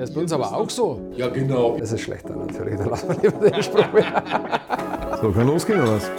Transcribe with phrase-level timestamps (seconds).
[0.00, 1.12] Das ist bei uns aber auch so.
[1.14, 1.76] Ja, genau.
[1.76, 2.78] Das ist schlechter natürlich.
[2.78, 3.84] Da lassen wir lieber den Spruch.
[5.20, 6.10] So, kann losgehen oder was?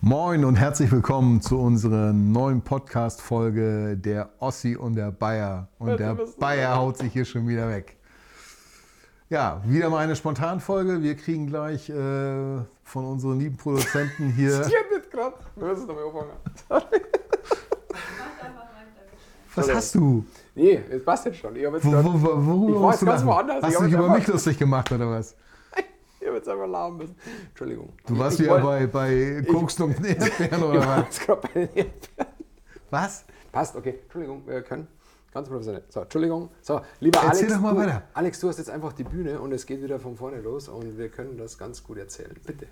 [0.00, 5.66] Moin und herzlich willkommen zu unserer neuen Podcast-Folge der Ossi und der Bayer.
[5.80, 7.96] Und der Bayer haut sich hier schon wieder weg.
[9.28, 11.02] Ja, wieder mal eine Spontanfolge.
[11.02, 11.94] Wir kriegen gleich äh,
[12.84, 14.60] von unseren lieben Produzenten hier.
[14.60, 15.34] Ich nicht gerade.
[15.56, 16.26] Wir müssen es nochmal
[16.68, 16.92] anfangen.
[19.56, 20.24] Was hast du?
[20.58, 21.54] Nee, das passt jetzt schon.
[21.56, 23.26] Ich habe jetzt Wo, wo, wo, worüber Ich war jetzt du ganz lachen?
[23.28, 23.56] woanders.
[23.58, 25.36] Ich Hast du dich über mich lustig gemacht oder was?
[26.20, 27.16] Ich habe jetzt einfach lachen müssen.
[27.50, 27.92] Entschuldigung.
[28.06, 31.04] Du warst ich wieder bei, bei Koksen und Erdbeeren oder Ich was?
[31.04, 32.32] jetzt gerade bei den Erdbeeren.
[32.90, 33.24] Was?
[33.52, 34.00] Passt, okay.
[34.02, 34.88] Entschuldigung, wir können.
[35.32, 35.84] Ganz professionell.
[35.88, 36.48] So, Entschuldigung.
[36.60, 37.52] So, lieber Erzähl Alex.
[37.54, 38.02] doch mal du, weiter.
[38.14, 40.98] Alex, du hast jetzt einfach die Bühne und es geht wieder von vorne los und
[40.98, 42.34] wir können das ganz gut erzählen.
[42.44, 42.66] Bitte.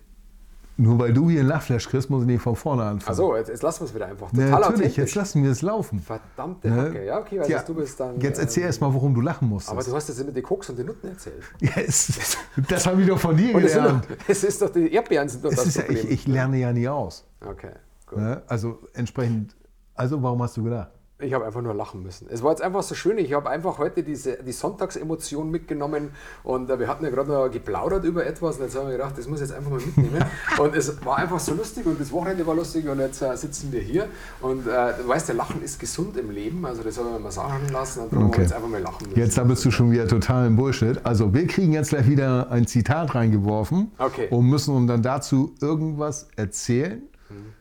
[0.79, 3.11] Nur weil du hier einen Lachflash kriegst, muss ich nicht von vorne anfangen.
[3.19, 4.29] Achso, jetzt, jetzt lassen wir es wieder einfach.
[4.33, 4.97] Na, Total natürlich, authentisch.
[4.99, 6.01] jetzt lassen wir es laufen.
[6.01, 6.77] Verdammte Ne?
[6.83, 7.05] Hacke.
[7.07, 8.21] Ja, okay, weil Tja, du bist dann.
[8.21, 9.73] Jetzt erzähl ähm, erst mal, warum du lachen musstest.
[9.73, 11.43] Aber du hast jetzt mit den Koks und den Nutten erzählt.
[11.61, 12.37] ja, es,
[12.69, 14.07] das habe ich doch von dir gelernt.
[14.29, 16.05] es ist doch die Erdbeeren sind doch Es das ist ja, Problem.
[16.05, 17.25] ich, ich lerne ja nie aus.
[17.41, 17.71] okay,
[18.07, 18.19] gut.
[18.19, 18.43] Ne?
[18.47, 19.57] Also entsprechend,
[19.95, 20.91] also warum hast du gedacht?
[21.19, 22.27] Ich habe einfach nur lachen müssen.
[22.31, 23.17] Es war jetzt einfach so schön.
[23.17, 26.11] Ich habe einfach heute diese, die Sonntagsemotion mitgenommen
[26.43, 29.17] und äh, wir hatten ja gerade noch geplaudert über etwas und jetzt haben wir gedacht,
[29.17, 30.23] das muss ich jetzt einfach mal mitnehmen.
[30.59, 33.73] und es war einfach so lustig und das Wochenende war lustig und jetzt äh, sitzen
[33.73, 34.09] wir hier
[34.43, 37.31] und äh, du weißt, der Lachen ist gesund im Leben, also das soll man mal
[37.33, 38.43] sagen lassen und darum haben wir Okay.
[38.43, 39.19] jetzt einfach mal lachen müssen.
[39.19, 41.01] Jetzt da bist du schon wieder total im Bullshit.
[41.07, 44.29] Also wir kriegen jetzt gleich wieder ein Zitat reingeworfen Okay.
[44.29, 47.01] und müssen uns dann dazu irgendwas erzählen,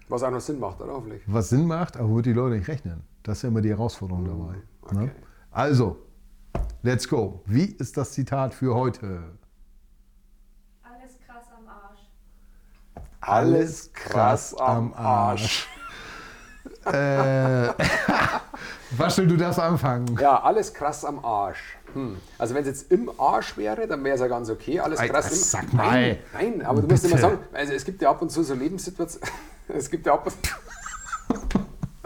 [0.09, 1.21] Was auch noch Sinn macht, oder hoffentlich?
[1.25, 3.01] was Sinn macht, aber womit die Leute nicht rechnen.
[3.25, 4.55] Das ist ja immer die Herausforderung dabei.
[4.83, 4.95] okay.
[4.95, 5.15] Ne?
[5.49, 5.97] Also,
[6.83, 7.41] let's go.
[7.47, 9.23] Wie ist das Zitat für heute?
[10.83, 11.99] Alles krass am Arsch.
[13.21, 15.67] Alles krass am Arsch.
[16.85, 17.69] äh,
[18.91, 20.19] Waschel, du darfst anfangen.
[20.21, 21.79] Ja, alles krass am Arsch.
[21.93, 22.17] Hm.
[22.37, 24.79] Also wenn es jetzt im Arsch wäre, dann wäre es ja ganz okay.
[24.79, 25.87] Alles krass im sag mal.
[25.87, 27.17] Nein, nein, aber du musst Bitte.
[27.17, 29.27] immer sagen, also es gibt ja ab und zu so Lebenssituationen.
[29.69, 30.35] es gibt ja ab und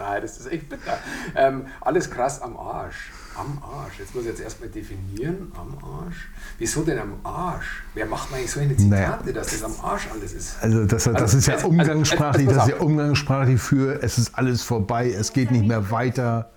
[0.00, 0.98] Nein, das ist echt bitter.
[1.36, 3.12] Ähm, alles krass am Arsch.
[3.36, 3.98] Am Arsch.
[3.98, 5.52] Jetzt muss ich jetzt erstmal definieren.
[5.54, 6.30] Am Arsch.
[6.58, 7.82] Wieso denn am Arsch?
[7.94, 9.32] Wer macht eigentlich so eine Zitate, Naja.
[9.32, 10.56] dass das am Arsch alles ist?
[10.62, 14.02] Also das, das Also, ist ja also, umgangssprachlich, also, das also, ist ja umgangssprachlich für
[14.02, 16.50] es ist alles vorbei, es geht nicht mehr weiter.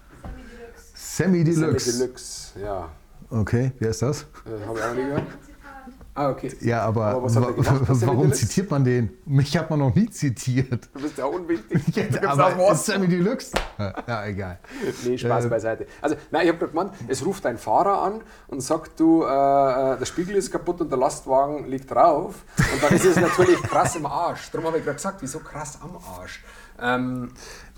[0.95, 1.43] Semi Deluxe.
[1.43, 1.91] Semi Semi Deluxe.
[1.97, 2.89] Deluxe, ja.
[3.29, 4.21] Okay, wer ist das?
[4.45, 5.23] Äh, Habe ich auch nie gehört.
[6.15, 6.53] Ah, okay.
[6.61, 9.09] Ja, aber, Aber was wa- Semi warum zitiert man den?
[9.25, 10.87] Mich hat man noch nie zitiert.
[10.93, 11.81] Du bist ja unwichtig.
[11.85, 13.51] Du gibst auch aber ist Sammy Deluxe?
[13.79, 14.59] Ja, ja, egal.
[15.05, 15.87] Nee, Spaß Äh, beiseite.
[16.01, 19.25] Also, nein, ich habe gerade gemeint, es ruft ein Fahrer an und sagt, du, äh,
[19.25, 22.35] äh, der Spiegel ist kaputt und der Lastwagen liegt drauf.
[22.57, 24.51] Und dann ist es natürlich krass im Arsch.
[24.51, 26.43] Darum habe ich gerade gesagt, wieso krass am Arsch?
[26.79, 27.31] Ähm,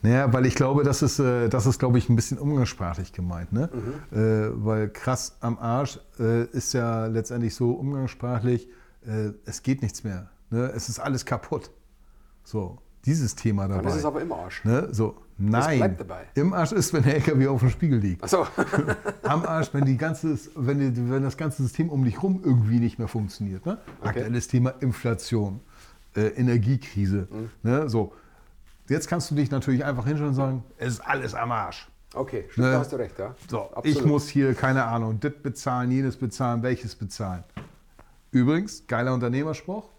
[0.06, 3.52] Naja, weil ich glaube, das ist, äh, das ist glaube ich, ein bisschen umgangssprachlich gemeint.
[3.52, 3.70] Ne?
[3.74, 4.18] Mhm.
[4.18, 8.70] Äh, weil krass am Arsch äh, ist ja letztendlich so umgangssprachlich,
[9.08, 10.30] äh, es geht nichts mehr.
[10.52, 10.72] Ne?
[10.76, 11.72] Es ist alles kaputt.
[12.44, 13.82] So, dieses Thema dabei.
[13.82, 14.64] dann ist es aber im Arsch.
[14.64, 14.90] ne?
[14.92, 15.80] So, nein.
[15.80, 16.26] bleibt dabei.
[16.36, 18.24] Im Arsch ist, wenn der LKW auf dem Spiegel liegt.
[18.24, 18.46] Achso,
[19.24, 22.80] Am Arsch, wenn, die ganze, wenn, die, wenn das ganze System um dich rum irgendwie
[22.80, 23.66] nicht mehr funktioniert.
[23.66, 23.80] Ne?
[24.02, 25.62] Aktuelles Thema Inflation,
[26.16, 27.28] äh, Energiekrise.
[27.32, 27.50] Mhm.
[27.64, 27.90] Ne?
[27.90, 28.14] So.
[28.88, 31.88] Jetzt kannst du dich natürlich einfach hinschauen und sagen, es ist alles am Arsch.
[32.14, 32.74] okay, stimmt, Ne?
[32.74, 33.36] da hast du recht, ja.
[33.50, 33.86] So, Absolut.
[33.86, 37.44] ich muss hier, keine Ahnung, das bezahlen, jenes bezahlen, welches bezahlen.
[38.32, 39.90] Übrigens, geiler Unternehmerspruch.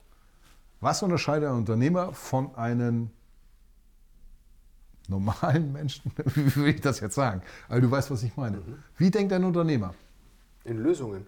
[0.80, 3.10] Was unterscheidet ein Unternehmer von einem
[5.08, 6.12] normalen Menschen?
[6.34, 7.42] Wie will ich das jetzt sagen?
[7.68, 8.58] Aber du weißt, was ich meine.
[8.58, 8.78] Mhm.
[8.98, 9.94] Wie denkt ein Unternehmer?
[10.64, 11.26] In Lösungen.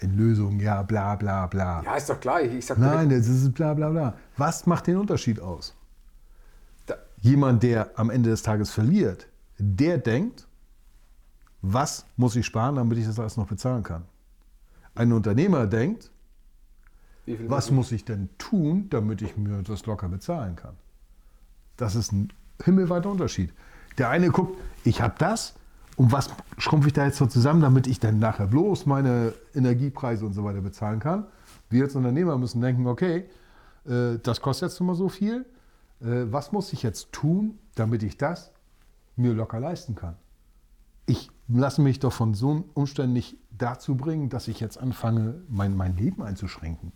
[0.00, 1.82] In Lösungen, ja, bla bla bla.
[1.82, 2.42] Ja, ist doch klar.
[2.42, 4.14] Ich, ich sag Nein, das ist bla bla bla.
[4.36, 5.74] Was macht den Unterschied aus?
[7.24, 9.26] Jemand, der am Ende des Tages verliert,
[9.56, 10.46] der denkt,
[11.62, 14.04] was muss ich sparen, damit ich das alles noch bezahlen kann.
[14.94, 16.10] Ein Unternehmer denkt,
[17.48, 20.74] was muss ich denn tun, damit ich mir das locker bezahlen kann.
[21.78, 22.30] Das ist ein
[22.62, 23.54] himmelweiter Unterschied.
[23.96, 25.54] Der eine guckt, ich habe das
[25.96, 30.26] und was schrumpfe ich da jetzt so zusammen, damit ich dann nachher bloß meine Energiepreise
[30.26, 31.24] und so weiter bezahlen kann.
[31.70, 33.24] Wir als Unternehmer müssen denken, okay,
[33.86, 35.46] äh, das kostet jetzt nun mal so viel.
[36.04, 38.52] Äh, was muss ich jetzt tun, damit ich das
[39.16, 40.16] mir locker leisten kann?
[41.06, 45.76] Ich lasse mich doch von so Umständen nicht dazu bringen, dass ich jetzt anfange, mein,
[45.76, 46.92] mein Leben einzuschränken.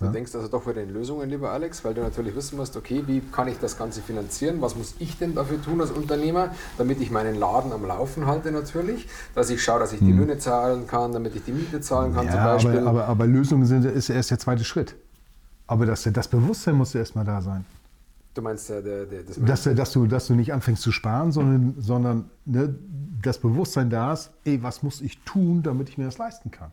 [0.00, 3.02] Du denkst also doch wieder in Lösungen, lieber Alex, weil du natürlich wissen musst, okay,
[3.06, 4.60] wie kann ich das Ganze finanzieren?
[4.60, 8.52] Was muss ich denn dafür tun als Unternehmer, damit ich meinen Laden am Laufen halte
[8.52, 12.14] natürlich, dass ich schaue, dass ich die Löhne zahlen kann, damit ich die Miete zahlen
[12.14, 12.46] kann zum Hm.
[12.46, 12.78] Ja, Beispiel.
[12.78, 14.94] aber, aber, aber Lösungen sind, ist erst der zweite Schritt.
[15.68, 17.64] Aber das, das Bewusstsein muss erst mal da sein.
[18.34, 21.30] Du meinst äh, der, der, das Dass, dass, du, dass du nicht anfängst zu sparen,
[21.30, 22.74] sondern, sondern ne,
[23.22, 26.72] das Bewusstsein da ist, ey, was muss ich tun, damit ich mir das leisten kann?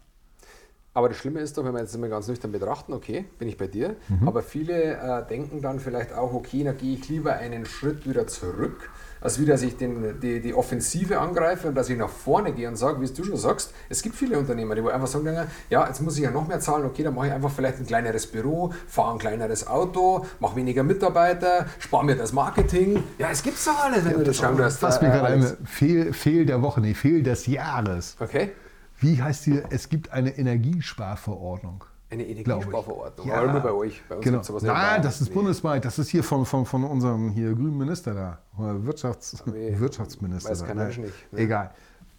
[0.95, 3.57] Aber das Schlimme ist doch, wenn wir jetzt mal ganz nüchtern betrachten, okay, bin ich
[3.57, 4.27] bei dir, Mhm.
[4.30, 8.27] aber viele äh, denken dann vielleicht auch, okay, dann gehe ich lieber einen Schritt wieder
[8.27, 8.89] zurück,
[9.19, 12.69] als wieder, dass ich den, die, die Offensive angreife und dass ich nach vorne gehe
[12.69, 15.36] und sage, wie es du schon sagst, es gibt viele Unternehmer, die wo einfach sagen,
[15.69, 17.86] ja, jetzt muss ich ja noch mehr zahlen, okay, dann mache ich einfach vielleicht ein
[17.86, 23.03] kleineres Büro, fahre ein kleineres Auto, mache weniger Mitarbeiter, spare mir das Marketing.
[23.18, 24.81] Ja, es gibt's doch alles, wenn du das schauen wirst.
[24.81, 28.15] Was äh, mir gerade eine Fehl, Fehl der Woche, nee, Fehl des Jahres.
[28.21, 28.51] Okay,
[29.00, 29.62] Wie heißt die?
[29.69, 31.83] Es gibt eine Energiesparverordnung.
[32.12, 32.24] eine.
[32.24, 34.01] Energiesparverordnung, aber nur bei euch.
[34.07, 34.42] Bei uns genau.
[34.44, 34.63] sowas.
[34.63, 35.33] Nein, das ist Nee.
[35.36, 35.83] bundesweit.
[35.86, 38.39] Das ist hier von, von, von unserem hier grünen Minister da.
[38.57, 40.50] Oder Wirtschafts Nee, Wirtschaftsminister.
[40.51, 40.65] weiß da.
[40.68, 41.39] kein Mensch nicht, ne?
[41.39, 41.71] Egal.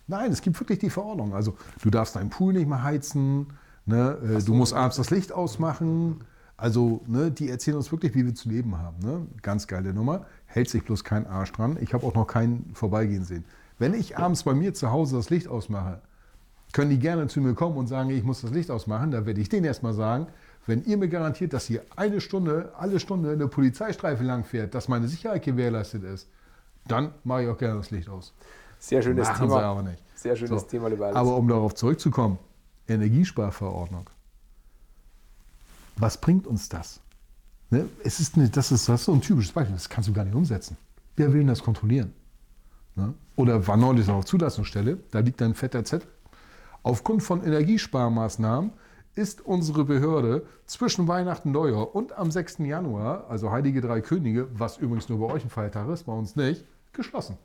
[0.09, 1.35] Nein, es gibt wirklich die Verordnung.
[1.35, 3.47] Also du darfst deinen Pool nicht mehr heizen.
[3.87, 4.19] Ne?
[4.39, 6.21] Äh, Du musst abends das Licht ausmachen.
[6.59, 8.99] Also ne, die erzählen uns wirklich, wie wir zu leben haben.
[9.01, 9.27] Ne?
[9.43, 10.27] Ganz geile Nummer.
[10.47, 11.77] Hält sich bloß kein Arsch dran.
[11.81, 13.45] Ich habe auch noch keinen vorbeigehen sehen.
[13.79, 16.01] Wenn ich abends bei mir zu Hause das Licht ausmache,
[16.77, 19.11] können die gerne zu mir kommen und sagen, ich muss das Licht ausmachen.
[19.11, 20.27] Da werde ich denen erstmal sagen,
[20.67, 24.87] wenn ihr mir garantiert, dass hier eine Stunde, alle Stunde eine Polizeistreife lang fährt, dass
[24.87, 26.29] meine Sicherheit gewährleistet ist,
[26.87, 28.35] dann mache ich auch gerne das Licht aus.
[28.79, 29.59] Sehr schönes Machen Thema.
[29.59, 30.03] sie aber nicht.
[30.17, 30.67] Sehr schönes So.
[30.67, 31.19] Thema, lieber Alex.
[31.19, 32.39] Aber um darauf zurückzukommen,
[32.87, 34.11] Energiesparverordnung.
[35.97, 37.01] Was bringt uns das?
[37.71, 37.87] Ne?
[38.05, 40.27] Es ist eine, das, ist, das ist so ein typisches Beispiel, das kannst du gar
[40.27, 40.77] nicht umsetzen.
[41.17, 42.13] Wer will denn das kontrollieren?
[42.97, 43.15] Ne?
[43.37, 46.11] Oder war neulich auf Zulassungsstelle, da liegt ein fetter Zettel.
[46.87, 48.71] Aufgrund von Energiesparmaßnahmen
[49.17, 52.59] ist unsere Behörde zwischen Weihnachten, Neujahr und am 6.
[52.59, 56.37] Januar, also Heilige Drei Könige, was übrigens nur bei euch ein Feiertag ist, bei uns
[56.37, 57.39] nicht, geschlossen.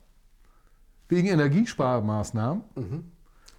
[1.09, 2.61] Wegen Energiesparmaßnahmen.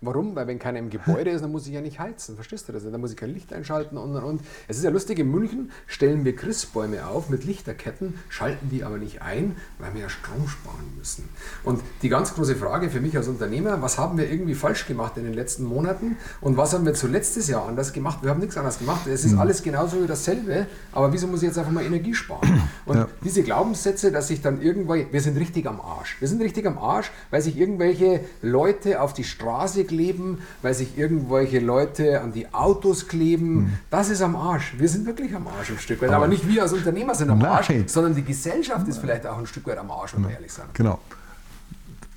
[0.02, 0.36] Warum?
[0.36, 2.34] Weil wenn keiner im Gebäude ist, dann muss ich ja nicht heizen.
[2.34, 2.82] Verstehst du das?
[2.84, 4.40] Dann muss ich kein Licht einschalten und und und.
[4.68, 8.98] Es ist ja lustig, in München stellen wir Christbäume auf mit Lichterketten, schalten die aber
[8.98, 11.28] nicht ein, weil wir ja Strom sparen müssen.
[11.64, 15.16] Und die ganz große Frage für mich als Unternehmer, was haben wir irgendwie falsch gemacht
[15.16, 18.18] in den letzten Monaten und was haben wir zuletzt letztes Jahr anders gemacht?
[18.22, 19.06] Wir haben nichts anderes gemacht.
[19.06, 22.62] Es ist alles genauso wie dasselbe, aber wieso muss ich jetzt einfach mal Energie sparen?
[22.84, 23.08] Und Ja.
[23.24, 26.16] diese Glaubenssätze, dass sich dann irgendwo, wir sind richtig am Arsch.
[26.18, 30.96] Wir sind richtig am Arsch, weil sich irgendwelche Leute auf die Straße kleben, weil sich
[30.96, 33.78] irgendwelche Leute an die Autos kleben.
[33.90, 34.74] Das ist am Arsch.
[34.78, 36.10] Wir sind wirklich am Arsch ein Stück weit.
[36.10, 37.50] Aber nicht wir als Unternehmer sind am Nein.
[37.50, 40.52] Arsch, sondern die Gesellschaft ist vielleicht auch ein Stück weit am Arsch, wenn wir ehrlich
[40.52, 40.72] sind.
[40.74, 40.98] Genau.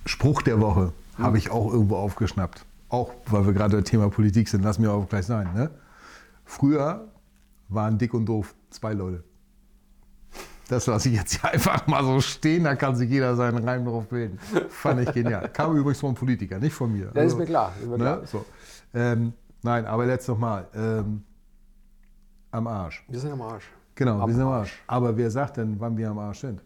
[0.05, 2.65] Spruch der Woche habe ich auch irgendwo aufgeschnappt.
[2.89, 5.49] Auch weil wir gerade Thema Politik sind, lass mir auch gleich sein.
[5.53, 5.69] Ne?
[6.45, 7.07] Früher
[7.67, 9.23] waren dick und doof zwei Leute.
[10.67, 13.85] Das lasse ich jetzt hier einfach mal so stehen, da kann sich jeder seinen Reim
[13.85, 14.39] drauf bilden.
[14.69, 15.49] Fand ich genial.
[15.53, 17.11] Kam übrigens vom Politiker, nicht von mir.
[17.13, 18.17] Das ist mir klar, ist mir klar.
[18.17, 18.27] Ne?
[18.27, 18.45] So.
[18.93, 20.67] Ähm, nein, aber jetzt nochmal.
[20.73, 21.23] Ähm,
[22.51, 23.03] am Arsch.
[23.09, 23.69] Wir sind am Arsch.
[23.95, 24.71] Genau, Am wir sind am Arsch.
[24.71, 24.83] Arsch.
[24.87, 26.61] Aber wer sagt denn, wann wir am Arsch sind?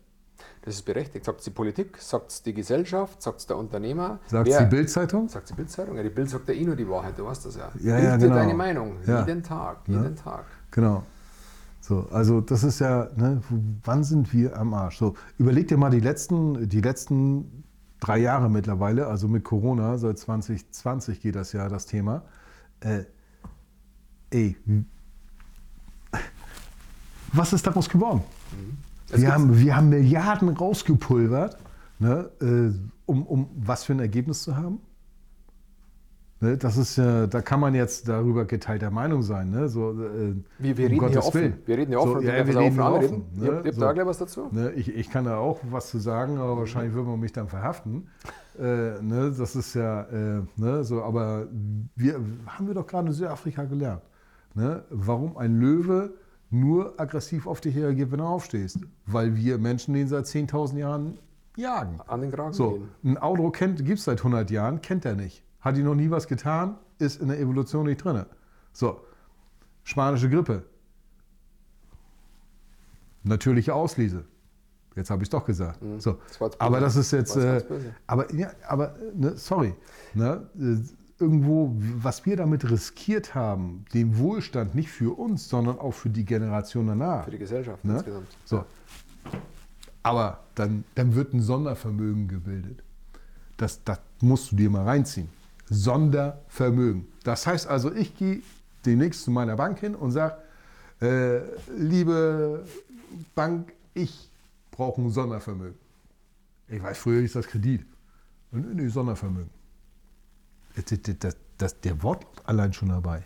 [0.62, 1.26] Das ist berechtigt.
[1.26, 4.20] Sagt die Politik, sagt die Gesellschaft, sagt der Unternehmer.
[4.28, 5.28] Sagt die Bildzeitung?
[5.28, 5.96] Sagt die Bildzeitung?
[5.98, 7.70] Ja, die Bild sagt ja eh nur die Wahrheit, du weißt das ja.
[7.80, 8.36] Ja, Bild ja, dir genau.
[8.36, 9.26] deine Meinung, Ja.
[9.26, 9.98] jeden Tag, Ne?
[9.98, 10.46] jeden Tag.
[10.72, 11.04] Genau.
[11.90, 13.42] So, also das ist ja, ne,
[13.84, 15.00] wann sind wir am Arsch?
[15.00, 17.64] So, überleg dir mal die letzten, die letzten
[18.00, 22.22] drei Jahre mittlerweile, also mit Corona, seit 2020 geht das ja, das Thema.
[22.82, 23.06] Äh,
[24.30, 24.56] ey,
[27.34, 28.22] was ist daraus geworden?
[29.10, 31.58] Es Wir haben, wir haben Milliarden rausgepulvert,
[31.98, 32.72] ne, äh,
[33.08, 34.78] um, um was für ein Ergebnis zu haben.
[36.42, 39.50] Ne, das ist ja, da kann man jetzt darüber geteilter Meinung sein.
[39.50, 39.68] Ne?
[39.68, 41.42] So, äh, Wir, wir um reden hier Gottes offen.
[41.42, 41.54] Willen.
[41.66, 42.22] Wir reden hier offen.
[42.22, 43.26] So, ja, wir da reden offen anreden.
[43.36, 43.46] Ne?
[43.46, 43.82] Ihr ihr So.
[43.82, 44.48] da gleich was dazu?
[44.52, 47.50] Ne, ich, ich kann da auch was zu sagen, aber wahrscheinlich würde man mich dann
[47.50, 48.08] verhaften.
[48.58, 48.64] Äh,
[49.02, 51.48] ne, das ist ja, äh, ne, so, aber
[51.96, 54.02] wir haben wir doch gerade in Südafrika gelernt.
[54.56, 56.14] Ne, warum ein Löwe
[56.50, 58.80] nur aggressiv auf dich reagiert, wenn du aufstehst.
[59.06, 61.18] Weil wir Menschen den seit 10.000 Jahren
[61.58, 62.00] jagen.
[62.08, 62.88] An den Kragen So, gehen.
[63.04, 65.44] ein Auto kennt, gibt es seit 100 Jahren, kennt er nicht.
[65.62, 68.26] Hat ihn noch nie was getan, ist in der Evolution nicht drin.
[68.72, 69.02] So,
[69.84, 70.64] spanische Grippe.
[73.24, 74.24] Natürliche Auslese.
[74.96, 75.80] Jetzt habe ich es doch gesagt.
[75.80, 76.18] So, Mhm.
[76.28, 76.62] Das jetzt böse.
[76.62, 79.76] aber das ist jetzt, Das äh, aber, ja, aber ne, sorry,
[80.14, 80.78] ne, äh,
[81.22, 86.24] irgendwo, was wir damit riskiert haben, den Wohlstand nicht für uns, sondern auch für die
[86.26, 87.26] Generation danach.
[87.26, 87.96] Für die Gesellschaft Ne?
[87.96, 88.28] insgesamt.
[88.46, 88.64] So.
[90.02, 92.82] Aber dann, dann wird ein Sondervermögen gebildet.
[93.58, 95.28] Das, das musst du dir mal reinziehen.
[95.70, 97.08] Sondervermögen.
[97.24, 98.42] Das heißt also, ich gehe
[98.86, 100.36] demnächst zu meiner Bank hin und sage,
[101.02, 101.40] äh,
[101.76, 102.66] liebe
[103.36, 104.30] Bank, ich
[104.72, 105.78] brauche ein Sondervermögen.
[106.68, 107.86] Ich weiß, früher hieß das Kredit.
[108.52, 109.50] Und nee, Sondervermögen.
[111.20, 113.24] Das, das, der Wort allein schon dabei.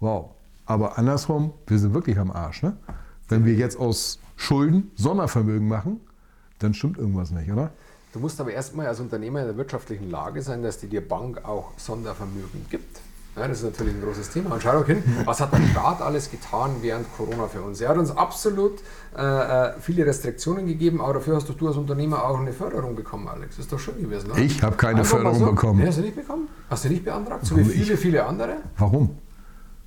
[0.00, 0.30] Wow.
[0.66, 2.62] Aber andersrum, wir sind wirklich am Arsch.
[2.62, 2.76] Ne?
[3.28, 6.00] Wenn wir jetzt aus Schulden Sondervermögen machen,
[6.58, 7.72] dann stimmt irgendwas nicht, oder?
[8.12, 11.44] Du musst aber erstmal als Unternehmer in der wirtschaftlichen Lage sein, dass die dir Bank
[11.44, 13.00] auch Sondervermögen gibt.
[13.36, 14.54] Ja, das ist natürlich ein großes Thema.
[14.54, 17.80] Und schau doch hin, was hat der Staat alles getan während Corona für uns?
[17.80, 18.80] Er hat uns absolut
[19.16, 23.28] äh, äh viele Restriktionen gegeben, aber dafür hast du als Unternehmer auch eine Förderung bekommen,
[23.28, 23.56] Alex.
[23.56, 24.32] Das ist doch schön gewesen.
[24.32, 24.40] Oder?
[24.40, 25.46] Ich habe keine Einfach Förderung so.
[25.46, 25.78] bekommen.
[25.78, 26.48] Nee, hast du nicht bekommen?
[26.68, 27.46] Hast du nicht beantragt?
[27.46, 28.00] So wie viele, ich?
[28.00, 28.56] viele andere?
[28.76, 29.16] Warum?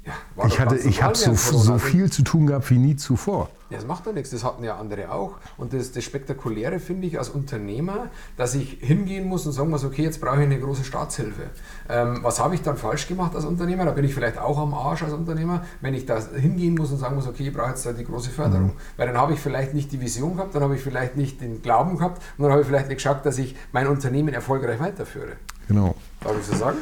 [0.06, 3.50] Ja, ich hatte, ich habe so, so viel zu tun gehabt wie nie zuvor.
[3.74, 5.32] Ja, das macht doch nichts, das hatten ja andere auch.
[5.58, 9.84] Und das, das Spektakuläre finde ich als Unternehmer, dass ich hingehen muss und sagen muss,
[9.84, 11.42] okay, jetzt brauche ich eine große Staatshilfe.
[11.90, 13.86] Ähm, was habe ich dann falsch gemacht als Unternehmer?
[13.86, 17.00] Da bin ich vielleicht auch am Arsch als Unternehmer, wenn ich da hingehen muss und
[17.00, 18.68] sagen muss, okay, ich brauche jetzt da die große Förderung.
[18.68, 18.98] Mhm.
[18.98, 21.64] Weil dann habe ich vielleicht nicht die Vision gehabt, dann habe ich vielleicht nicht den
[21.64, 25.32] Glauben gehabt und dann habe ich vielleicht nicht geschaut, dass ich mein Unternehmen erfolgreich weiterführe.
[25.68, 25.96] Genau.
[26.22, 26.78] Darf ich so sagen?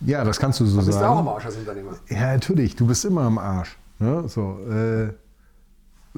[0.00, 0.86] Ja, das kannst du so sagen.
[0.86, 1.92] Du bist auch am Arsch als Unternehmer.
[2.08, 2.74] Ja, natürlich.
[2.74, 3.78] Du bist immer am Arsch.
[4.00, 4.24] Ne?
[4.28, 5.10] So, äh,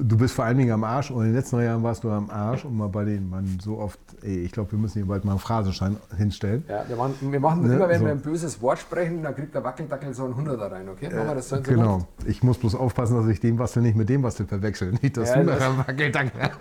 [0.03, 2.29] du bist vor allen Dingen am Arsch und in den letzten Jahren warst du am
[2.29, 5.25] Arsch und mal bei denen man so oft, ey, ich glaube, wir müssen hier bald
[5.25, 6.63] mal einen Phrasenschein hinstellen.
[6.67, 7.75] Ja, wir machen, wir machen das ne?
[7.77, 8.05] immer, wenn so.
[8.05, 11.09] wir ein böses Wort sprechen, dann kriegt der Wackeldackel so ein Hunderter rein, okay?
[11.09, 12.07] Machen wir das so Genau.
[12.25, 14.93] Ich muss bloß aufpassen, dass ich den Bastel nicht mit dem Bastel verwechsel.
[15.01, 16.31] Nicht das ja, Hunderter Wackeldackel.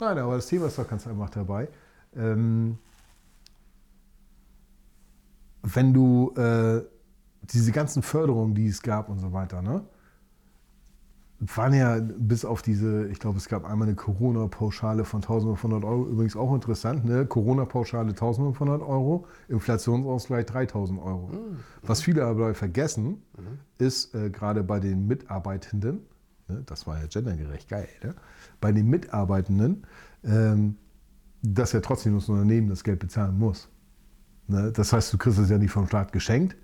[0.00, 1.68] Nein, aber das Thema ist doch ganz einfach dabei.
[2.16, 2.78] Ähm,
[5.62, 6.82] wenn du äh,
[7.42, 9.82] diese ganzen Förderungen, die es gab und so weiter, ne,
[11.40, 16.06] waren ja bis auf diese, ich glaube, es gab einmal eine Corona-Pauschale von 1500 Euro,
[16.06, 17.24] übrigens auch interessant, ne?
[17.24, 21.28] Corona-Pauschale 1500 Euro, Inflationsausgleich 3000 Euro.
[21.28, 21.56] Mhm.
[21.80, 23.58] Was viele aber vergessen, mhm.
[23.78, 26.00] ist äh, gerade bei den Mitarbeitenden,
[26.46, 26.62] ne?
[26.66, 28.14] das war ja gendergerecht, geil, ne?
[28.60, 29.86] bei den Mitarbeitenden,
[30.22, 30.76] ähm,
[31.42, 33.70] dass ja trotzdem das Unternehmen das Geld bezahlen muss.
[34.46, 34.72] Ne?
[34.72, 36.54] Das heißt, du kriegst es ja nicht vom Staat geschenkt,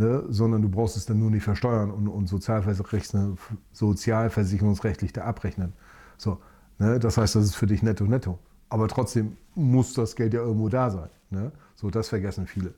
[0.00, 0.24] ne?
[0.28, 5.74] sondern du brauchst es dann nur nicht versteuern und, und sozialversicherungsrechtlich da abrechnen.
[6.16, 6.38] So,
[6.78, 6.98] ne?
[6.98, 8.38] Das heißt, das ist für dich netto netto.
[8.70, 11.10] Aber trotzdem muss das Geld ja irgendwo da sein.
[11.28, 11.52] Ne?
[11.74, 12.72] So, das vergessen viele.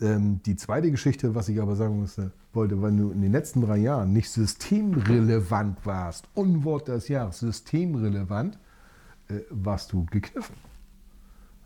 [0.00, 3.62] Ähm, die zweite Geschichte, was ich aber sagen musste, wollte, wenn du in den letzten
[3.62, 8.58] drei Jahren nicht systemrelevant warst, Unwort des Jahres, systemrelevant,
[9.28, 10.56] äh, warst du gekniffen.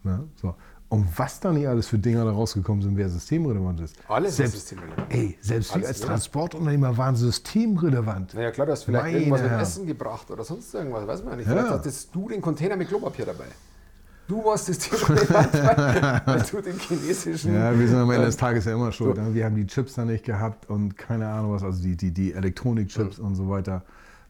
[0.05, 0.29] Ne?
[0.37, 0.55] So.
[0.95, 3.97] Und was da nicht alles für Dinger da rausgekommen sind, wer systemrelevant ist.
[4.09, 5.13] Alles selbst, ist systemrelevant.
[5.13, 8.35] Ey, selbst alles, wir als Transportunternehmer waren systemrelevant.
[8.35, 11.37] Naja, klar, du hast vielleicht Meine irgendwas mit Essen gebracht oder sonst irgendwas, weiß man
[11.37, 11.49] nicht.
[11.49, 11.73] Vielleicht ja.
[11.73, 13.47] hattest du den Container mit Klopapier dabei.
[14.29, 17.55] Du warst systemrelevant, weil, weil du den chinesischen.
[17.55, 19.17] Ja, wir sind am Ende des Tages ja immer schuld.
[19.17, 19.35] So.
[19.35, 22.33] Wir haben die Chips da nicht gehabt und keine Ahnung was, also die, die, die
[22.33, 23.25] Elektronikchips mhm.
[23.25, 23.83] und so weiter.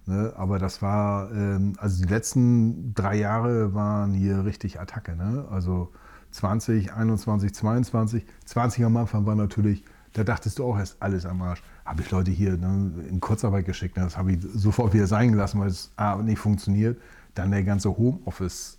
[0.07, 0.33] Ne?
[0.37, 5.15] Aber das war, ähm, also die letzten drei Jahre waren hier richtig Attacke.
[5.15, 5.45] Ne?
[5.51, 5.93] Also
[6.35, 8.25] 20, 21, 22.
[8.45, 11.63] 20 am Anfang war natürlich, da dachtest du auch erst alles am Arsch.
[11.85, 13.97] Habe ich Leute hier ne, in Kurzarbeit geschickt.
[13.97, 14.03] Ne?
[14.03, 17.01] Das habe ich sofort wieder sein gelassen, weil es A, nicht funktioniert.
[17.35, 18.79] Dann der ganze Homeoffice.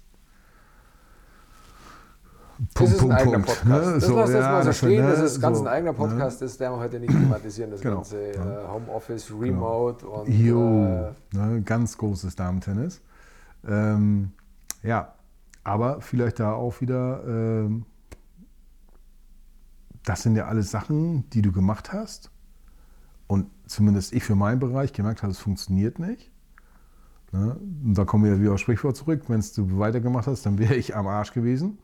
[2.73, 3.65] Punkt, das ist ein Punkt, eigener Podcast.
[3.65, 3.79] Ne?
[3.79, 5.11] Das so, lass ja, mal so stehen, ne?
[5.11, 5.97] dass es ganz so, ein eigener ne?
[5.97, 6.47] Podcast ne?
[6.47, 7.95] ist, werden wir heute nicht thematisieren, das genau.
[7.95, 9.39] ganze äh, Homeoffice, genau.
[9.39, 10.21] Remote genau.
[10.21, 10.29] und...
[10.29, 11.61] Jo, äh, ne?
[11.61, 13.01] ganz großes Damentennis.
[13.67, 14.31] Ähm,
[14.83, 15.13] ja,
[15.65, 17.69] aber vielleicht da auch wieder, äh,
[20.03, 22.31] das sind ja alles Sachen, die du gemacht hast.
[23.27, 26.31] Und zumindest ich für meinen Bereich gemerkt habe, es funktioniert nicht.
[27.31, 27.57] Ne?
[27.83, 29.23] Und da kommen wir wieder aufs Sprichwort zurück.
[29.27, 31.79] Wenn du weitergemacht hast, dann wäre ich am Arsch gewesen.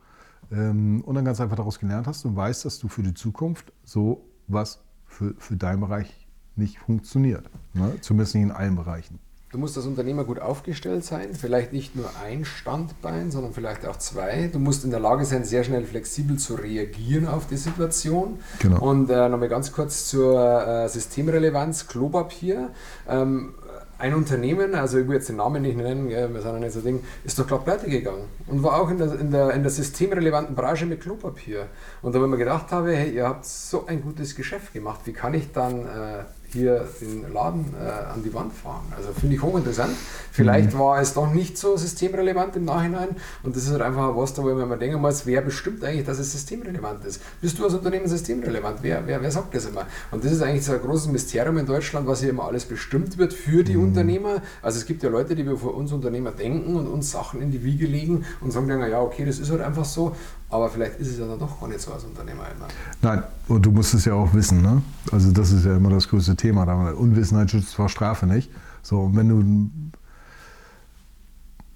[0.52, 3.72] Ähm, und dann ganz einfach daraus gelernt hast und weißt, dass du für die Zukunft
[3.84, 7.50] so was für, für deinen Bereich nicht funktioniert.
[7.74, 7.96] Ne?
[8.00, 9.18] Zumindest nicht in allen Bereichen.
[9.52, 13.98] Du musst als Unternehmer gut aufgestellt sein, vielleicht nicht nur ein Standbein, sondern vielleicht auch
[13.98, 14.48] zwei.
[14.50, 18.38] Du musst in der Lage sein, sehr schnell flexibel zu reagieren auf die Situation.
[18.60, 18.82] Genau.
[18.82, 22.70] Und äh, nochmal ganz kurz zur äh, Systemrelevanz, Klopapier.
[23.06, 23.52] Ähm,
[23.98, 26.80] ein Unternehmen, also ich will jetzt den Namen nicht nennen, wir sind ja nicht so
[26.80, 29.70] Ding, ist doch glatt pleite gegangen und war auch in der, in, der, in der
[29.70, 31.66] systemrelevanten Branche mit Klopapier.
[32.00, 35.02] Und da wo ich mir gedacht habe, hey, ihr habt so ein gutes Geschäft gemacht,
[35.04, 38.84] wie kann ich dann äh, hier den Laden äh, an die Wand fahren.
[38.96, 39.92] Also finde ich hochinteressant.
[40.30, 40.78] Vielleicht mhm.
[40.78, 43.10] war es doch nicht so systemrelevant im Nachhinein
[43.42, 46.18] und das ist halt einfach was, da wo mir denken muss, wer bestimmt eigentlich, dass
[46.18, 47.20] es systemrelevant ist?
[47.40, 48.78] Bist du als Unternehmen systemrelevant?
[48.82, 49.86] Wer, wer, wer sagt das immer?
[50.10, 53.18] Und das ist eigentlich so ein großes Mysterium in Deutschland, was hier immer alles bestimmt
[53.18, 53.84] wird für die mhm.
[53.84, 54.42] Unternehmer.
[54.62, 57.50] Also es gibt ja Leute, die wir für uns Unternehmer denken und uns Sachen in
[57.50, 60.14] die Wiege legen und sagen dann, ja okay, das ist halt einfach so.
[60.52, 62.68] Aber vielleicht ist es ja dann doch gar nicht so als Unternehmer immer.
[63.00, 64.60] Nein, und du musst es ja auch wissen.
[64.60, 64.82] Ne?
[65.10, 66.64] Also das ist ja immer das größte Thema.
[66.92, 68.50] Unwissenheit schützt vor Strafe nicht.
[68.82, 69.70] So, und wenn du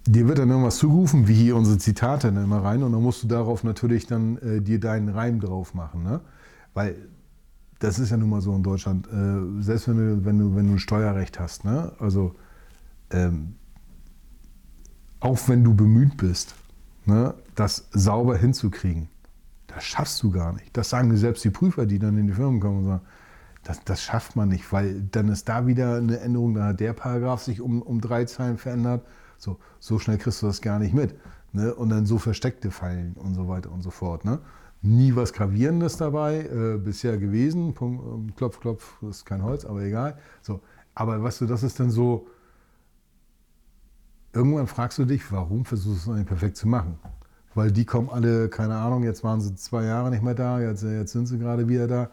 [0.06, 3.22] dir wird dann irgendwas zugerufen, wie hier unsere Zitate dann immer rein, und dann musst
[3.22, 6.02] du darauf natürlich dann äh, dir deinen Reim drauf machen.
[6.02, 6.20] Ne?
[6.74, 6.96] Weil
[7.78, 10.66] das ist ja nun mal so in Deutschland, äh, selbst wenn du, wenn, du, wenn
[10.66, 11.92] du ein Steuerrecht hast, ne?
[11.98, 12.34] also
[13.10, 13.54] ähm,
[15.20, 16.54] auch wenn du bemüht bist,
[17.06, 19.08] ne, das sauber hinzukriegen,
[19.66, 20.76] das schaffst du gar nicht.
[20.76, 23.02] Das sagen selbst die Prüfer, die dann in die Firmen kommen und sagen,
[23.62, 26.92] das, das schafft man nicht, weil dann ist da wieder eine Änderung, da hat der
[26.92, 29.04] Paragraph sich um, um drei Zeilen verändert.
[29.38, 31.14] So, so schnell kriegst du das gar nicht mit.
[31.52, 31.74] Ne?
[31.74, 34.24] Und dann so versteckte Fallen und so weiter und so fort.
[34.24, 34.38] Ne?
[34.82, 37.74] Nie was Gravierendes dabei, äh, bisher gewesen.
[37.74, 40.16] Punkt, ähm, klopf, klopf, ist kein Holz, aber egal.
[40.42, 40.60] So,
[40.94, 42.28] aber weißt du, das ist dann so,
[44.36, 46.98] irgendwann fragst du dich, warum versuchst du es eigentlich perfekt zu machen?
[47.54, 50.82] Weil die kommen alle, keine Ahnung, jetzt waren sie zwei Jahre nicht mehr da, jetzt,
[50.82, 52.10] jetzt sind sie gerade wieder da.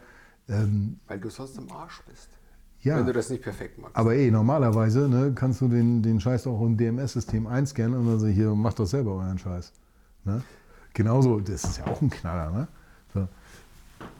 [0.47, 2.29] Ähm, Weil du sonst im Arsch bist.
[2.81, 3.95] ja, Wenn du das nicht perfekt machst.
[3.95, 8.19] aber eh, normalerweise ne, kannst du den, den Scheiß auch im DMS-System einscannen und dann
[8.19, 9.73] sag ich, hier, macht doch selber euren Scheiß.
[10.23, 10.41] Ne?
[10.93, 12.51] Genauso, das ist ja auch ein Knaller.
[12.51, 12.67] Ne?
[13.13, 13.27] So.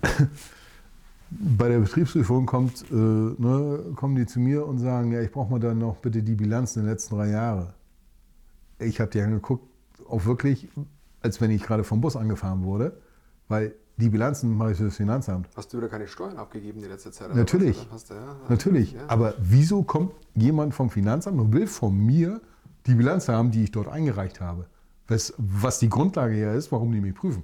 [1.30, 5.50] Bei der Betriebsprüfung kommt, äh, ne, kommen die zu mir und sagen, ja, ich brauche
[5.52, 7.74] mal dann noch bitte die Bilanz der letzten drei Jahre.
[8.80, 9.68] Ich habe die angeguckt,
[10.08, 10.68] auch wirklich,
[11.22, 12.98] als wenn ich gerade vom Bus angefahren wurde,
[13.48, 15.48] weil die Bilanzen mache ich für das Finanzamt.
[15.56, 17.28] Hast du wieder keine Steuern abgegeben die letzte Zeit?
[17.30, 17.88] oder Natürlich.
[17.92, 18.06] was?
[18.06, 18.36] Du, ja?
[18.50, 18.94] Natürlich.
[18.94, 19.02] Ja.
[19.08, 22.42] Aber wieso kommt jemand vom Finanzamt und will von mir
[22.88, 24.66] die Bilanz haben, die ich dort eingereicht habe?
[25.08, 27.44] Was, was die Grundlage ja ist, warum die mich prüfen.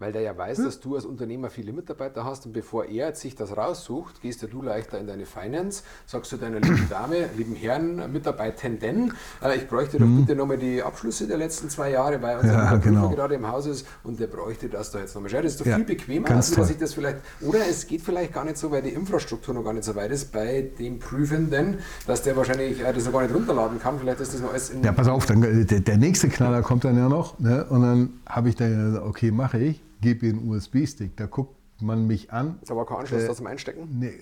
[0.00, 3.34] Weil der ja weiß, dass du als Unternehmer viele Mitarbeiter hast und bevor er sich
[3.34, 7.56] das raussucht, gehst ja du leichter in deine Finance, sagst du deiner lieben Dame, lieben
[7.56, 9.12] Herren, Mitarbeitenden,
[9.42, 12.52] äh, ich bräuchte doch bitte nochmal die Abschlüsse der letzten zwei Jahre, weil unser.
[12.52, 13.08] Ja, genau.
[13.08, 15.30] gerade im Haus ist und der bräuchte das da jetzt nochmal.
[15.30, 18.02] Schau, das ist doch Ja, viel bequemer, als dass ich das vielleicht, oder es geht
[18.02, 21.00] vielleicht gar nicht so, weil die Infrastruktur noch gar nicht so weit ist bei dem
[21.00, 24.50] Prüfenden, dass der wahrscheinlich äh, das noch gar nicht runterladen kann, vielleicht ist das noch
[24.52, 27.36] alles in Ja, pass auf, dann, äh, der, der nächste Knaller kommt dann ja noch.
[27.40, 27.66] Ne?
[27.68, 31.16] Und dann habe ich dann gesagt, okay, mache ich, gebe ihr einen USB-Stick.
[31.16, 33.88] Da guckt man mich an, Ist aber kein Anschluss Äh, da zum Einstecken.
[33.98, 34.12] nee,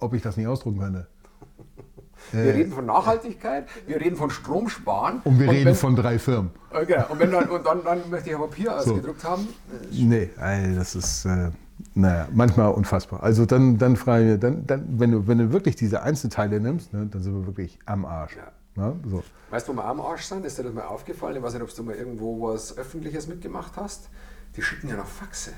[0.00, 1.06] ob ich das nicht ausdrucken könnte.
[2.32, 5.20] Wir Äh, reden von Nachhaltigkeit, wir reden von Stromsparen.
[5.24, 6.50] und wir reden wenn, von drei Firmen.
[6.72, 7.06] Äh, genau.
[7.10, 9.46] Und, wenn dann, und dann, dann möchte ich ein Papier ausgedruckt haben.
[9.92, 11.50] Nee, ey, das ist, äh,
[11.94, 13.22] naja, manchmal unfassbar.
[13.22, 16.94] Also dann, dann frage ich, dann, dann, wenn, du, wenn du wirklich diese Einzelteile nimmst,
[16.94, 18.34] ne, dann sind wir wirklich am Arsch.
[18.36, 18.82] Ja.
[18.82, 18.96] Ne?
[19.06, 19.22] So.
[19.50, 20.44] Weißt du, wo wir am Arsch sind?
[20.46, 21.36] Ist dir das mal aufgefallen?
[21.36, 24.08] Ich weiß nicht, ob du mal irgendwo was Öffentliches mitgemacht hast.
[24.56, 25.52] Die schicken ja noch Faxe.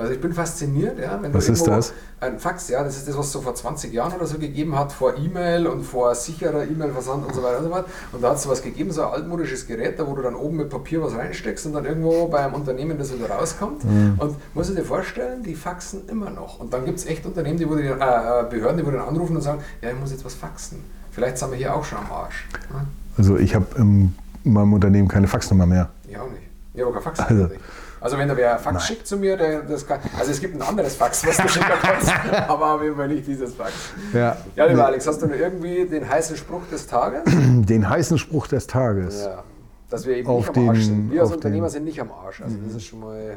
[0.00, 1.92] Also ich bin fasziniert, ja, wenn Was du ist irgendwo das?
[2.20, 4.78] ein Fax, ja, das ist das, was es so vor 20 Jahren oder so gegeben
[4.78, 7.86] hat, vor E-Mail und vor sicherer E-Mail-Versand und so weiter und so fort.
[8.12, 10.56] Und da hat es was gegeben, so ein altmodisches Gerät, da wo du dann oben
[10.56, 13.84] mit Papier was reinsteckst und dann irgendwo bei einem Unternehmen das wieder rauskommt.
[13.84, 14.14] Mhm.
[14.18, 16.60] Und muss ich dir vorstellen, die faxen immer noch.
[16.60, 19.06] Und dann gibt es echt Unternehmen, die wo die, äh, äh, Behörden, die wo dann
[19.06, 20.78] anrufen und sagen, ja, ich muss jetzt was faxen.
[21.10, 22.48] Vielleicht sind wir hier auch schon am Arsch.
[22.72, 22.86] Ne?
[23.18, 25.90] Also ich habe in meinem Unternehmen keine Faxnummer mehr.
[26.08, 26.49] Ich auch nicht.
[26.74, 27.20] Ich habe kein Fax.
[27.20, 27.54] Also- Also,
[28.00, 28.82] also wenn da wer ein Fax Nein.
[28.86, 31.66] schickt zu mir, der, das kann, also es gibt ein anderes Fax, was du schicken
[31.82, 32.10] kannst,
[32.48, 33.72] aber auf jeden Fall nicht dieses Fax.
[34.14, 34.36] Ja.
[34.56, 37.22] Ja, lieber Alex, hast du noch irgendwie den heißen Spruch des Tages?
[37.26, 39.24] Den heißen Spruch des Tages.
[39.24, 39.44] Ja.
[39.90, 41.10] Dass wir eben Auf nicht am Arsch den- sind.
[41.12, 42.40] Wir als Unternehmer den- sind nicht am Arsch.
[42.40, 43.36] Also das ist schon mal.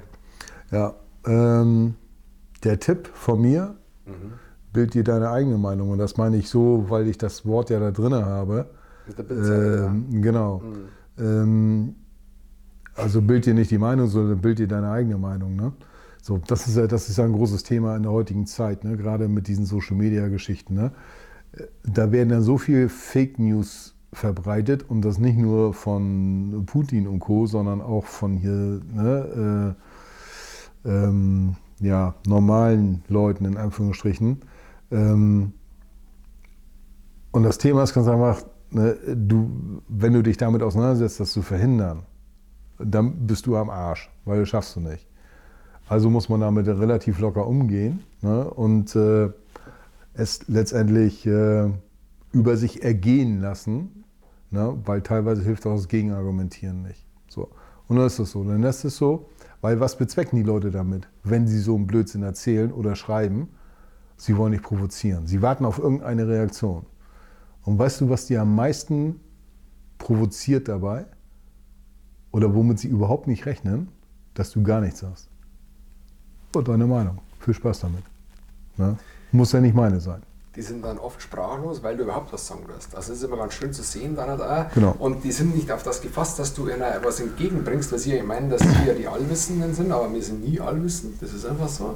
[0.71, 0.93] Ja.
[1.25, 1.95] Ähm,
[2.63, 3.75] der Tipp von mir,
[4.71, 5.89] bild dir deine eigene Meinung.
[5.89, 8.67] Und das meine ich so, weil ich das Wort ja da drin habe.
[9.07, 10.61] Mit der Bildzeitung, Ähm, genau.
[11.19, 11.95] Ähm,
[12.95, 15.55] also bild dir nicht die Meinung, sondern bild dir deine eigene Meinung.
[15.55, 15.73] Ne?
[16.21, 18.97] So, das ist ja das ist ein großes Thema in der heutigen Zeit, ne?
[18.97, 20.75] gerade mit diesen Social Media Geschichten.
[20.75, 20.91] Ne?
[21.83, 27.19] Da werden dann so viel Fake News verbreitet und das nicht nur von Putin und
[27.19, 28.51] Co., sondern auch von hier
[28.93, 29.75] ne,
[30.85, 34.41] äh, ähm, ja, normalen Leuten in Anführungsstrichen.
[34.91, 35.53] Ähm,
[37.31, 41.41] und das Thema ist ganz einfach, ne, du, wenn du dich damit auseinandersetzt, das zu
[41.41, 42.03] verhindern,
[42.85, 45.07] dann bist du am Arsch, weil das schaffst du nicht.
[45.87, 49.29] Also muss man damit relativ locker umgehen ne, und äh,
[50.13, 51.69] es letztendlich äh,
[52.31, 54.05] über sich ergehen lassen,
[54.49, 57.05] ne, weil teilweise hilft auch das Gegenargumentieren nicht.
[57.27, 57.49] So.
[57.87, 58.43] Und dann ist es so.
[58.43, 59.29] Dann ist es so,
[59.61, 63.49] weil was bezwecken die Leute damit, wenn sie so einen Blödsinn erzählen oder schreiben?
[64.15, 65.27] Sie wollen nicht provozieren.
[65.27, 66.85] Sie warten auf irgendeine Reaktion.
[67.63, 69.19] Und weißt du, was die am meisten
[69.97, 71.05] provoziert dabei?
[72.33, 73.87] Oder womit sie überhaupt nicht rechnen?
[74.33, 75.29] Dass du gar nichts sagst.
[76.55, 77.19] Und deine Meinung.
[77.39, 78.03] Viel Spaß damit.
[78.77, 78.97] Ne?
[79.31, 80.23] Muss ja nicht meine sein.
[80.55, 82.95] Die sind dann oft sprachlos, weil du überhaupt was sagen wirst.
[82.95, 84.73] Also das ist immer ganz schön zu sehen dann halt auch.
[84.73, 84.95] Genau.
[84.99, 88.23] Und die sind nicht auf das gefasst, dass du ihnen was entgegenbringst, weil sie ja
[88.23, 91.19] meinen, dass sie ja die Allwissenden sind, aber wir sind nie allwissend.
[91.21, 91.95] Das ist einfach so.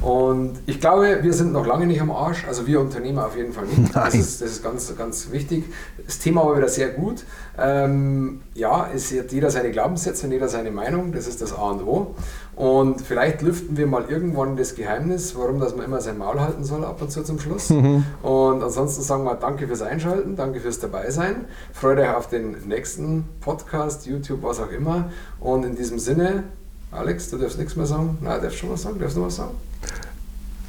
[0.00, 2.44] Und ich glaube, wir sind noch lange nicht am Arsch.
[2.46, 3.94] Also wir Unternehmer auf jeden Fall nicht.
[3.94, 5.64] Das ist, das ist ganz, ganz wichtig.
[6.04, 7.24] Das Thema war wieder sehr gut.
[7.58, 11.12] Ähm, ja, es hat jeder seine Glaubenssätze und jeder seine Meinung.
[11.12, 12.14] Das ist das A und O.
[12.56, 16.64] Und vielleicht lüften wir mal irgendwann das Geheimnis, warum dass man immer sein Maul halten
[16.64, 17.68] soll ab und zu zum Schluss.
[17.68, 18.04] Mhm.
[18.22, 21.44] Und ansonsten sagen wir danke fürs Einschalten, danke fürs Dabeisein.
[21.74, 25.10] Freut euch auf den nächsten Podcast, YouTube, was auch immer.
[25.38, 26.44] Und in diesem Sinne,
[26.92, 28.16] Alex, du darfst nichts mehr sagen.
[28.22, 28.98] Nein, darfst schon was sagen?
[28.98, 29.50] Darfst du noch was sagen?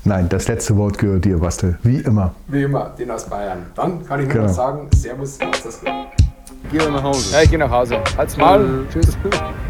[0.03, 1.79] Nein, das letzte Wort gehört dir, Bastel.
[1.83, 2.33] Wie immer.
[2.49, 3.65] Wie immer, den aus Bayern.
[3.75, 4.47] Dann kann ich nur Genau.
[4.47, 5.89] noch sagen, Servus, macht's das gut.
[6.69, 7.31] Geh nach Hause.
[7.33, 7.97] Ja, ich gehe nach Hause.
[8.17, 8.85] Halt's Maul.
[8.91, 9.17] Tschüss.